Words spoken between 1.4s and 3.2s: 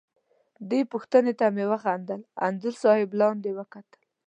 مې وخندل، انځور صاحب